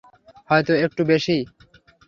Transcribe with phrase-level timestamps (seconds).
[0.49, 1.43] হয়তো একটু বেশিই।